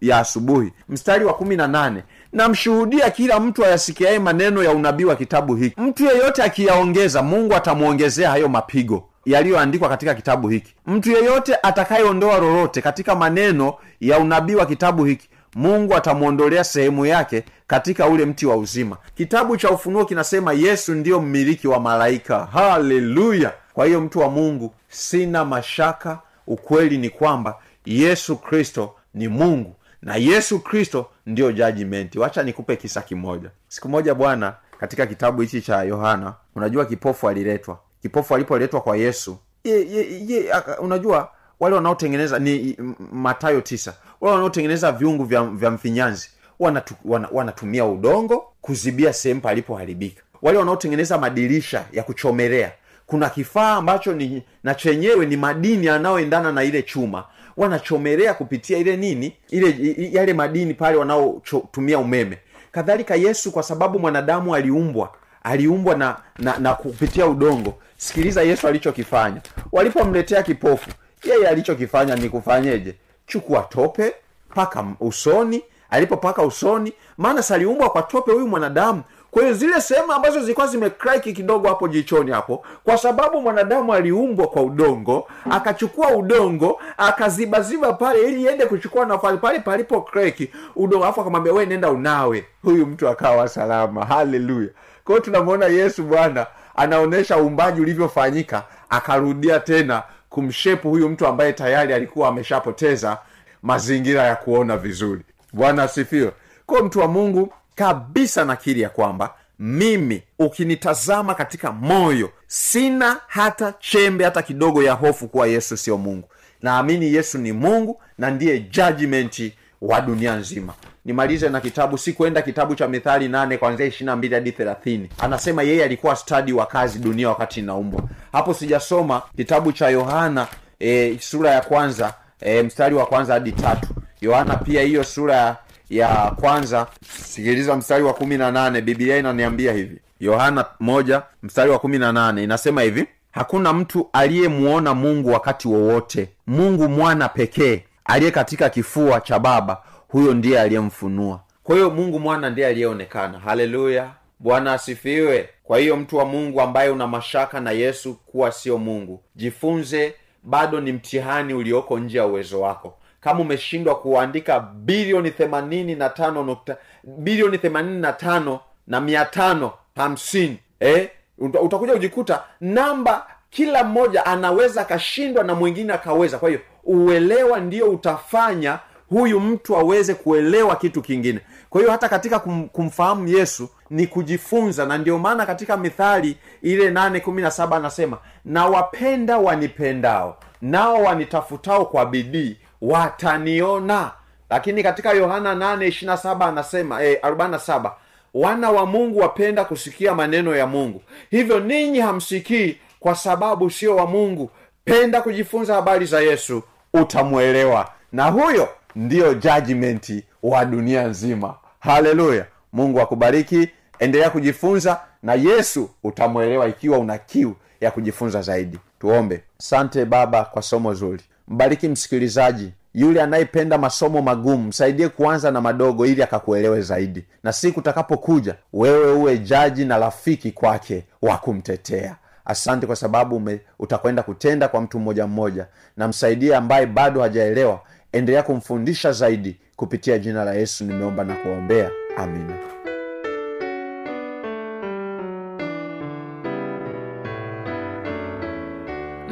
ya 0.00 0.18
asubuhi. 0.18 0.72
Mstari 0.88 1.24
wa 1.24 1.34
kumi 1.34 1.56
na 1.56 1.66
nane 1.68 2.02
namshuhudia 2.34 3.10
kila 3.10 3.40
mtu 3.40 3.64
ayasikiaye 3.64 4.18
maneno 4.18 4.62
ya 4.62 4.70
unabii 4.70 5.04
wa 5.04 5.16
kitabu 5.16 5.54
hiki. 5.54 5.80
Mtu 5.80 6.04
yeyote 6.04 6.42
akiyaongeza 6.42 7.22
mungu 7.22 7.54
atamwongezea 7.54 8.30
hayo 8.30 8.48
mapigo 8.48 9.08
yaliyoandikwa 9.24 9.88
katika 9.88 10.14
kitabu 10.14 10.48
hiki. 10.48 10.74
Mtu 10.86 11.10
yeyote 11.12 11.56
atakayeondoa 11.62 12.38
lolote 12.38 12.82
katika 12.82 13.14
maneno 13.14 13.74
ya 14.00 14.18
unabii 14.18 14.54
wa 14.54 14.66
kitabu 14.66 15.04
hiki 15.04 15.28
mungu 15.54 15.94
atamwondolea 15.96 16.64
sehemu 16.64 17.06
yake 17.06 17.44
katika 17.66 18.06
ule 18.06 18.24
mti 18.24 18.46
wa 18.46 18.56
uzima. 18.56 18.96
Kitabu 19.14 19.56
cha 19.56 19.70
ufunuo 19.70 20.04
kinasema 20.04 20.52
yesu 20.52 20.94
ndiyo 20.94 21.20
mmiliki 21.20 21.68
wa 21.68 21.80
malaika. 21.80 22.48
Haleluya! 22.52 23.52
Kwa 23.74 23.86
hiyo 23.86 24.00
mtu 24.00 24.18
wa 24.18 24.30
mungu 24.30 24.74
sina 24.88 25.44
mashaka 25.44 26.18
ukweli 26.46 26.98
ni 26.98 27.10
kwamba 27.10 27.58
yesu 27.86 28.36
kristo 28.36 28.94
ni 29.14 29.28
mungu 29.28 29.74
na 30.04 30.16
yesu 30.16 30.58
kristo 30.60 31.06
ndiyo 31.26 31.52
jajimenti 31.52 32.18
wacha 32.18 32.42
nikupe 32.42 32.76
kisa 32.76 33.00
kimoja. 33.02 33.50
Siku 33.68 33.88
moja 33.88 34.14
bwana 34.14 34.54
katika 34.80 35.06
kitabu 35.06 35.40
hichi 35.42 35.62
cha 35.62 35.82
yohana 35.82 36.34
unajua 36.54 36.84
kipofu 36.84 37.28
aliletwa. 37.28 37.78
Kipofu 38.02 38.34
alipoletwa 38.34 38.80
kwa 38.80 38.96
yesu 38.96 39.36
ye, 39.64 39.90
ye, 39.90 40.26
ye, 40.28 40.52
unajua 40.78 41.30
wale 41.60 41.74
wanaotengeneza 41.76 42.38
ni 42.38 42.76
matayo 43.12 43.60
tisa 43.60 43.94
wale 44.20 44.34
wanaotengeneza 44.34 44.92
viungu 44.92 45.24
vya, 45.24 45.44
vya 45.44 45.70
mfinyanzi 45.70 46.30
wanatu, 46.58 46.94
wana, 47.04 47.28
wanatumia 47.32 47.84
udongo 47.84 48.44
kuzibia 48.60 49.12
sehemu 49.12 49.40
palipoharibika. 49.40 50.22
Wale 50.42 50.58
wanaotengeneza 50.58 51.18
madirisha 51.18 51.84
ya 51.92 52.02
kuchomelea 52.02 52.72
kuna 53.06 53.30
kifaa 53.30 53.74
ambacho 53.74 54.12
ni 54.12 54.42
na 54.64 54.74
chenyewe 54.74 55.26
ni 55.26 55.36
madini 55.36 55.86
yanayoendana 55.86 56.52
na 56.52 56.64
ile 56.64 56.82
chuma 56.82 57.24
wanachomelea 57.56 58.34
kupitia 58.34 58.78
ile 58.78 58.96
nini 58.96 59.36
ile 59.50 59.96
yale 60.12 60.32
madini 60.34 60.74
pale 60.74 60.96
wanaotumia 60.96 61.98
umeme. 61.98 62.38
Kadhalika 62.72 63.14
yesu 63.14 63.52
kwa 63.52 63.62
sababu 63.62 63.98
mwanadamu 63.98 64.54
aliumbwa 64.54 65.12
aliumbwa 65.42 65.94
na, 65.96 66.16
na 66.38 66.58
na 66.58 66.74
kupitia 66.74 67.26
udongo. 67.26 67.74
Sikiliza 67.96 68.42
yesu 68.42 68.68
alichokifanya. 68.68 69.40
Walipomletea 69.72 70.42
kipofu 70.42 70.90
yeye 71.24 71.48
alichokifanya 71.48 72.16
ni 72.16 72.28
kufanyeje? 72.28 72.94
Chukua 73.26 73.62
tope 73.62 74.14
paka 74.54 74.84
usoni. 75.00 75.62
Alipopaka 75.90 76.42
usoni 76.42 76.92
maana 77.18 77.42
saliumbwa 77.42 77.90
kwa 77.90 78.02
tope 78.02 78.32
huyu 78.32 78.48
mwanadamu 78.48 79.02
kwa 79.34 79.52
zile 79.52 79.80
sehemu 79.80 80.12
ambazo 80.12 80.40
zilikuwa 80.40 80.66
zimekraki 80.66 81.32
kidogo 81.32 81.68
hapo 81.68 81.88
jichoni 81.88 82.30
hapo 82.30 82.64
kwa 82.84 82.98
sababu 82.98 83.40
mwanadamu 83.42 83.94
aliumbwa 83.94 84.46
kwa 84.46 84.62
udongo 84.62 85.28
akachukua 85.50 86.10
udongo 86.10 86.80
akazibaziba 86.96 87.92
pale 87.92 88.22
ili 88.28 88.42
iende 88.42 88.66
kuchukua 88.66 89.04
nafasi 89.06 89.36
pale 89.38 89.58
palipo 89.58 90.00
kreki 90.00 90.50
udongo 90.76 91.04
alafu 91.04 91.20
akamwambia 91.20 91.52
we 91.52 91.66
nenda 91.66 91.90
unawe. 91.90 92.44
Huyu 92.62 92.86
mtu 92.86 93.08
akawa 93.08 93.48
salama. 93.48 94.04
Haleluya 94.04 94.68
kwa 95.04 95.20
tunamwona 95.20 95.66
yesu 95.66 96.02
bwana 96.02 96.46
anaonyesha 96.76 97.38
uumbaji 97.38 97.80
ulivyofanyika 97.80 98.62
akarudia 98.90 99.60
tena 99.60 100.02
kumshepu 100.30 100.88
huyu 100.90 101.08
mtu 101.08 101.26
ambaye 101.26 101.52
tayari 101.52 101.94
alikuwa 101.94 102.28
ameshapoteza 102.28 103.18
mazingira 103.62 104.22
ya 104.22 104.36
kuona 104.36 104.76
vizuri. 104.76 105.22
Bwana 105.52 105.82
asifiwe. 105.82 106.30
Kwao 106.66 106.84
mtu 106.84 107.00
wa 107.00 107.08
mungu 107.08 107.52
kabisa 107.74 108.44
nakiri 108.44 108.80
ya 108.80 108.88
kwamba 108.88 109.34
mimi 109.58 110.22
ukinitazama 110.38 111.34
katika 111.34 111.72
moyo 111.72 112.30
sina 112.46 113.16
hata 113.26 113.74
chembe 113.80 114.24
hata 114.24 114.42
kidogo 114.42 114.82
ya 114.82 114.92
hofu 114.92 115.28
kuwa 115.28 115.46
yesu 115.46 115.76
sio 115.76 115.98
mungu. 115.98 116.28
Naamini 116.62 117.14
yesu 117.14 117.38
ni 117.38 117.52
mungu 117.52 118.00
na 118.18 118.30
ndiye 118.30 118.58
judgmenti 118.60 119.54
wa 119.82 120.00
dunia 120.00 120.34
nzima. 120.36 120.74
Nimalize 121.04 121.48
na 121.48 121.60
kitabu 121.60 121.98
si 121.98 122.12
kwenda 122.12 122.42
kitabu 122.42 122.74
cha 122.74 122.88
mithali 122.88 123.28
nane 123.28 123.56
kwanzia 123.58 123.86
ishirina 123.86 124.16
mbili 124.16 124.34
hadi 124.34 124.52
thelathini. 124.52 125.08
Anasema 125.18 125.62
yeye 125.62 125.84
alikuwa 125.84 126.16
stadi 126.16 126.52
wa 126.52 126.66
kazi 126.66 126.98
dunia 126.98 127.28
wakati 127.28 127.60
inaumbwa. 127.60 128.02
Hapo 128.32 128.54
sijasoma 128.54 129.22
kitabu 129.36 129.72
cha 129.72 129.88
yohana 129.88 130.46
e, 130.80 131.18
sura 131.20 131.50
ya 131.50 131.60
kwanza 131.60 132.14
e, 132.40 132.62
mstari 132.62 132.94
wa 132.94 133.06
kwanza 133.06 133.32
hadi 133.34 133.52
tatu. 133.52 133.88
Yohana 134.20 134.56
pia 134.56 134.82
hiyo 134.82 135.04
sura 135.04 135.34
ya, 135.36 135.56
ya 135.90 136.30
kwanza 136.40 136.86
sikiliza 137.24 137.76
mstari 137.76 138.04
wa 138.04 138.14
kumi 138.14 138.36
na 138.38 138.50
nane 138.52 138.80
bibilia 138.80 139.16
inaniambia 139.18 139.72
hivi. 139.72 140.00
Yohana 140.20 140.64
moja 140.80 141.22
mstari 141.42 141.70
wa 141.70 141.78
kumi 141.78 141.98
na 141.98 142.12
nane 142.12 142.44
inasema 142.44 142.82
hivi. 142.82 143.06
Hakuna 143.30 143.72
mtu 143.72 144.08
aliyemuona 144.12 144.94
mungu 144.94 145.28
wakati 145.32 145.68
wowote. 145.68 146.28
Mungu 146.46 146.88
mwana 146.88 147.28
pekee 147.28 147.84
aliye 148.04 148.30
katika 148.30 148.70
kifua 148.70 149.20
cha 149.20 149.38
baba 149.38 149.82
huyo 150.08 150.34
ndiye 150.34 150.60
aliyemfunua. 150.60 151.40
Kwa 151.62 151.74
hiyo 151.76 151.90
mungu 151.90 152.20
mwana 152.20 152.50
ndiye 152.50 152.66
aliyeonekana. 152.66 153.38
Haleluya. 153.38 154.10
Bwana 154.38 154.72
asifiwe. 154.72 155.48
Kwa 155.64 155.78
hiyo 155.78 155.96
mtu 155.96 156.16
wa 156.16 156.24
mungu 156.24 156.60
ambaye 156.60 156.90
una 156.90 157.06
mashaka 157.06 157.60
na 157.60 157.70
yesu 157.70 158.14
kuwa 158.14 158.52
sio 158.52 158.78
mungu 158.78 159.22
jifunze 159.36 160.14
bado 160.42 160.80
ni 160.80 160.92
mtihani 160.92 161.54
ulioko 161.54 161.98
nje 161.98 162.18
ya 162.18 162.26
uwezo 162.26 162.60
wako 162.60 162.98
kama 163.24 163.40
umeshindwa 163.40 163.94
kuandika 163.94 164.60
bilioni 164.60 165.30
themanini 165.30 165.94
na 165.94 166.08
tano 166.08 166.42
nukta 166.44 166.76
bilioni 167.04 167.58
themanini 167.58 168.00
na 168.00 168.12
tano 168.12 168.60
na 168.86 169.00
mia 169.00 169.24
tano 169.24 169.72
hamsini 169.96 170.58
eh? 170.80 171.08
Utakuja 171.38 171.92
kujikuta 171.92 172.42
namba 172.60 173.26
kila 173.50 173.84
mmoja 173.84 174.26
anaweza 174.26 174.80
akashindwa 174.80 175.44
na 175.44 175.54
mwingine 175.54 175.92
akaweza 175.92 176.38
kwa 176.38 176.48
hiyo 176.48 176.60
uelewa 176.84 177.60
ndio 177.60 177.90
utafanya 177.90 178.78
huyu 179.08 179.40
mtu 179.40 179.76
aweze 179.76 180.14
kuelewa 180.14 180.76
kitu 180.76 181.02
kingine 181.02 181.40
kwa 181.70 181.80
hiyo 181.80 181.90
hata 181.92 182.08
katika 182.08 182.38
kum, 182.38 182.68
kumfahamu 182.68 183.28
yesu 183.28 183.68
ni 183.90 184.06
kujifunza 184.06 184.86
na 184.86 184.98
ndio 184.98 185.18
maana 185.18 185.46
katika 185.46 185.76
mithali 185.76 186.36
ile 186.62 186.90
nane 186.90 187.20
kumi 187.20 187.42
na 187.42 187.50
saba 187.50 187.76
anasema 187.76 188.18
na 188.44 188.66
wapenda 188.66 189.38
wanipendao 189.38 190.36
nao 190.62 191.02
wanitafutao 191.02 191.84
kwa 191.84 192.06
bidii 192.06 192.56
wataniona. 192.82 194.10
Lakini 194.50 194.82
katika 194.82 195.12
yohana 195.12 195.54
8 195.54 196.48
anasema 196.48 197.02
eh, 197.04 197.18
47 197.22 197.90
wana 198.34 198.70
wa 198.70 198.86
mungu 198.86 199.18
wapenda 199.18 199.64
kusikia 199.64 200.14
maneno 200.14 200.56
ya 200.56 200.66
mungu. 200.66 201.02
Hivyo 201.30 201.60
ninyi 201.60 202.00
hamsikii 202.00 202.76
kwa 203.00 203.14
sababu 203.14 203.70
sio 203.70 203.96
wa 203.96 204.06
mungu. 204.06 204.50
Penda 204.84 205.22
kujifunza 205.22 205.74
habari 205.74 206.06
za 206.06 206.20
yesu 206.20 206.62
utamwelewa. 206.94 207.88
Na 208.12 208.24
huyo 208.30 208.68
ndiyo 208.96 209.34
jajmenti 209.34 210.24
wa 210.42 210.64
dunia 210.64 211.06
nzima. 211.06 211.54
Haleluya. 211.80 212.46
Mungu 212.72 213.00
akubariki. 213.00 213.68
Endelea 213.98 214.30
kujifunza 214.30 215.00
na 215.22 215.34
yesu 215.34 215.90
utamwelewa 216.04 216.68
ikiwa 216.68 216.98
una 216.98 217.18
kiu 217.18 217.56
ya 217.80 217.90
kujifunza 217.90 218.42
zaidi. 218.42 218.78
Tuombe. 219.00 219.42
Sante 219.58 220.04
baba 220.04 220.44
kwa 220.44 220.62
somo 220.62 220.94
zuri 220.94 221.22
mbariki 221.48 221.88
msikilizaji 221.88 222.72
yule 222.94 223.22
anayependa 223.22 223.78
masomo 223.78 224.22
magumu 224.22 224.64
msaidie 224.68 225.08
kuanza 225.08 225.50
na 225.50 225.60
madogo 225.60 226.06
ili 226.06 226.22
akakuelewe 226.22 226.82
zaidi. 226.82 227.24
Na 227.42 227.52
siku 227.52 227.80
utakapokuja 227.80 228.54
wewe 228.72 229.12
uwe 229.12 229.38
jaji 229.38 229.84
na 229.84 229.98
rafiki 229.98 230.52
kwake 230.52 231.04
wa 231.22 231.36
kumtetea. 231.38 232.16
Asante 232.44 232.86
kwa 232.86 232.96
sababu 232.96 233.36
ume, 233.36 233.60
utakwenda 233.78 234.22
kutenda 234.22 234.68
kwa 234.68 234.80
mtu 234.80 234.98
mmoja 234.98 235.26
mmoja. 235.26 235.66
Na 235.96 236.08
msaidie 236.08 236.56
ambaye 236.56 236.86
bado 236.86 237.20
hajaelewa 237.22 237.80
endelea 238.12 238.42
kumfundisha 238.42 239.12
zaidi 239.12 239.56
kupitia 239.76 240.18
jina 240.18 240.44
la 240.44 240.54
yesu 240.54 240.84
nimeomba 240.84 241.24
na 241.24 241.34
kuombea. 241.34 241.90
Amina 242.16 242.73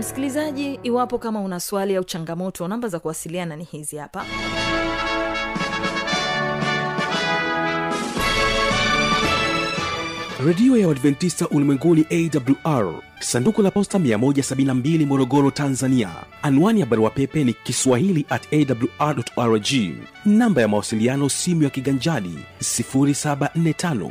msikilizaji 0.02 0.74
iwapo 0.82 1.18
kama 1.18 1.40
una 1.40 1.60
swali 1.60 1.96
au 1.96 2.04
changamoto 2.04 2.68
namba 2.68 2.88
za 2.88 2.98
kuwasiliana 3.00 3.56
ni 3.56 3.64
hizi 3.64 3.96
hapa. 3.96 4.24
Redio 10.46 10.76
ya 10.76 10.88
uadventista 10.88 11.48
ulimwenguni 11.48 12.06
awr 12.64 12.94
sanduku 13.20 13.62
la 13.62 13.70
posta 13.70 13.98
172 13.98 15.06
morogoro 15.06 15.50
tanzania. 15.50 16.10
Anwani 16.42 16.80
ya 16.80 16.86
barua 16.86 17.10
pepe 17.10 17.44
ni 17.44 17.52
kiswahili 17.52 18.26
at 18.28 18.42
awrrg 18.52 19.66
namba 20.24 20.60
ya 20.62 20.68
mawasiliano 20.68 21.28
simu 21.28 21.62
ya 21.62 21.70
kiganjadi 21.70 22.38
745 22.60 24.10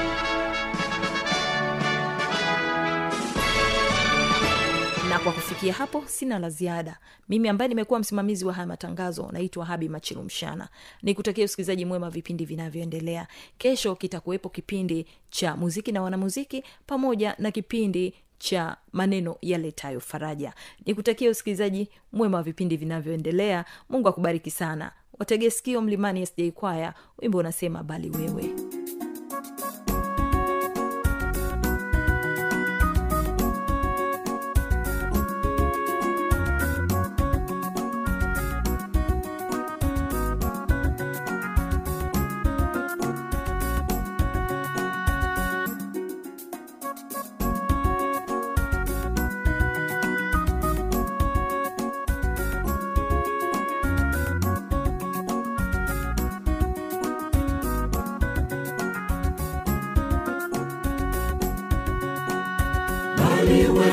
kwa 5.23 5.31
kufikia 5.33 5.73
hapo 5.73 6.03
sina 6.07 6.39
la 6.39 6.49
ziada. 6.49 6.97
Mimi 7.29 7.49
ambaye 7.49 7.69
nimekuwa 7.69 7.99
msimamizi 7.99 8.45
wa 8.45 8.53
haya 8.53 8.67
matangazo 8.67 9.29
naitwa 9.31 9.65
habi 9.65 9.89
machilu 9.89 10.23
mshana. 10.23 10.69
Nikutakia 11.03 11.45
usikilizaji 11.45 11.85
mwema 11.85 12.09
vipindi 12.09 12.45
vinavyoendelea. 12.45 13.27
Kesho 13.57 13.95
kitakuwepo 13.95 14.49
kipindi 14.49 15.05
cha 15.29 15.55
muziki 15.55 15.91
na 15.91 16.01
wanamuziki 16.01 16.63
pamoja 16.87 17.35
na 17.39 17.51
kipindi 17.51 18.13
cha 18.37 18.77
maneno 18.93 19.35
yaletayo 19.41 19.99
faraja. 19.99 20.53
Nikutakia 20.85 21.29
usikilizaji 21.29 21.89
mwema 22.13 22.37
wa 22.37 22.43
vipindi 22.43 22.77
vinavyoendelea. 22.77 23.65
Mungu 23.89 24.07
akubariki 24.07 24.51
sana. 24.51 24.91
Wategeskio 25.19 25.81
mlimani 25.81 26.25
sj 26.25 26.41
kwaya. 26.53 26.93
Wimbo 27.17 27.37
unasema 27.37 27.83
bali 27.83 28.09
wewe 28.09 28.49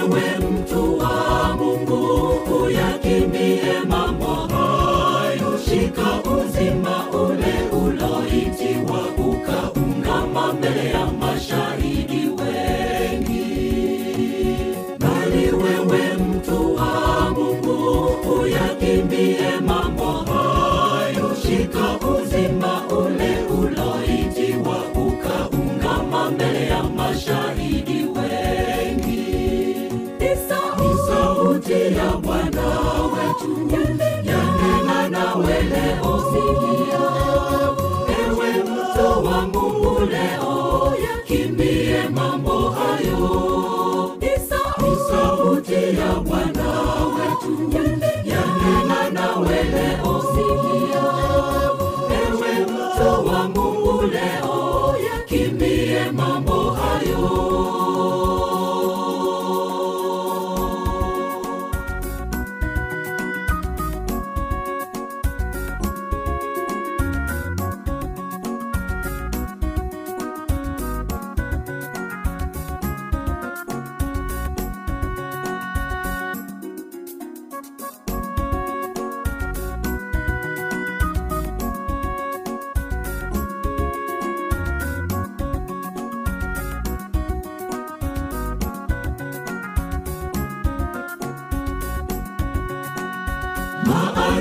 wewe 0.02 0.38
mtu 0.38 0.97
wetu 33.40 34.02
yanena 34.24 35.08
nawe 35.08 35.62
leo 35.62 36.24
sikia 36.30 37.04
ewe 38.18 38.62
mto 38.62 39.22
wa 39.22 39.40
mungu 39.42 40.00
leo 40.10 40.94
yakimbie 41.04 42.08
mambo 42.14 42.70
hayo 42.70 43.47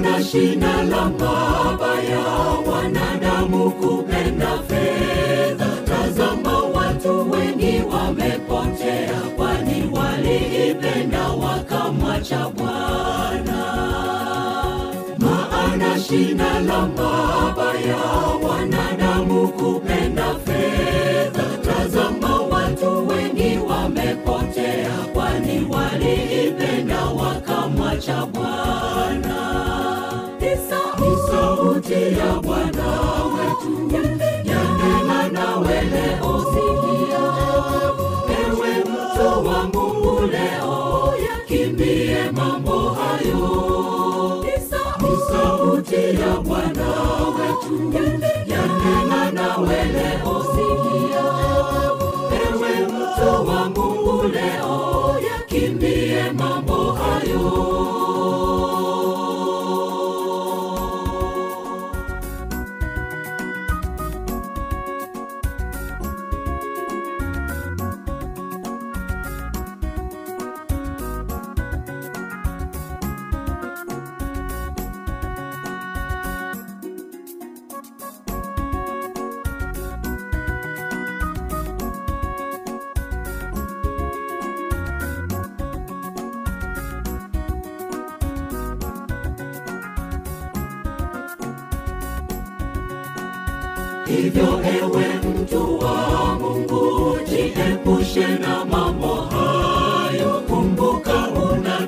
maana 0.07 0.23
shina 0.23 0.83
la 0.83 1.05
mabaya 1.09 2.23
wanadamu 2.71 3.71
kupenda 3.71 4.57
fedha. 4.67 5.67
Tazama 5.85 6.57
watu 6.59 7.31
wengi 7.31 7.81
wamepotea 7.91 9.21
kwani 9.37 9.89
waliipenda 9.93 11.27
wakamwacha 11.29 12.49
bwana. 12.49 13.63
Maana 15.19 15.99
shina 15.99 16.59
la 16.59 16.81
mabaya 16.87 17.97
wanadamu 18.49 19.47
kupenda 19.47 20.35
fedha. 20.45 21.43
Tazama 21.65 22.41
watu 22.41 23.07
wengi 23.07 23.57
wamepotea 23.69 24.89
kwani 25.13 25.67
waliipenda 25.69 27.05
wakamwacha 27.05 28.25
bwana 28.25 29.46
sauti 31.87 32.17
ya 32.19 32.39
Bwana 32.41 32.87
wetu. 33.33 33.95
Yanena 34.45 35.29
nawe 35.31 35.81
leo, 35.81 36.45
sikia 36.53 37.23
ewe 38.39 38.83
mto 38.83 39.43
wa 39.49 39.63
Mungu 39.63 40.21
leo, 40.31 41.13
kimbie 41.47 42.31
mambo 42.31 42.89
hayo, 42.89 44.45
ni 45.01 45.17
sauti 45.29 45.95
ya 46.21 46.39
Bwana 46.41 46.87
wetu. 47.37 47.93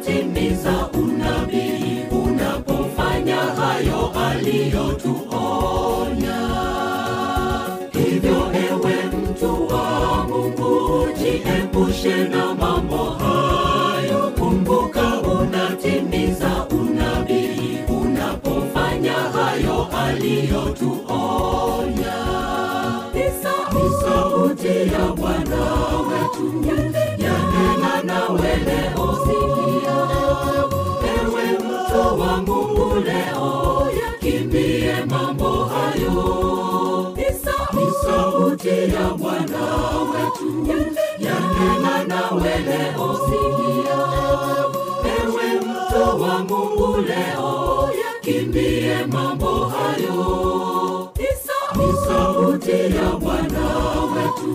Unatimiza 0.09 0.89
unabii 0.93 2.01
unapofanya 2.11 3.35
hayo 3.35 4.11
aliyotuonya. 4.29 5.09
Hivyo 7.93 8.51
ewe 8.69 8.95
mtu 9.03 9.67
wa 9.73 10.25
mungu 10.27 11.07
jiepushe 11.19 12.23
na 12.27 12.55
mambo 12.55 12.97
hayo. 12.97 14.31
Kumbuka 14.39 15.21
unatimiza 15.21 16.65
unabii 16.71 17.77
unapofanya 18.01 19.13
hayo 19.13 19.87
aliyotuonya. 20.07 21.09
Sauti 24.03 24.67
ya 24.93 25.07
bwana 25.15 25.61
wetu. 26.09 26.45
Yanena 27.17 28.03
nawe 28.03 28.55
leo 28.65 29.17
ya 38.99 39.09
bwana 39.17 39.62
wetu 40.12 40.67
yanena 41.19 42.03
nawe 42.07 42.57
leo 42.59 43.19
sikia 43.25 43.99
ewe 45.17 45.59
mto 45.62 46.17
wa 46.23 46.39
mungu 46.39 46.97
leo 46.97 47.89
yakimbie 48.03 49.05
mambo 49.12 49.65
hayo. 49.65 51.12
Ni 51.75 51.93
sauti 52.07 52.71
ya 52.71 53.12
bwana 53.19 53.65
wetu 54.15 54.47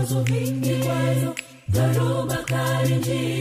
wazo 0.00 0.20
vingi 0.22 0.74
kwazo, 0.84 1.34
dharuba 1.68 2.36
kali. 2.36 3.39